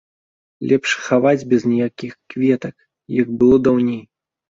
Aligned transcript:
Лепш 0.71 0.95
хаваць 1.09 1.47
без 1.53 1.61
ніякіх 1.75 2.17
кветак, 2.35 2.75
як 3.23 3.27
было 3.41 3.65
даўней. 3.71 4.07